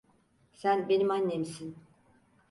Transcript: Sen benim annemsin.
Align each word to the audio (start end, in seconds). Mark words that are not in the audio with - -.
Sen 0.53 0.89
benim 0.89 1.09
annemsin. 1.11 1.77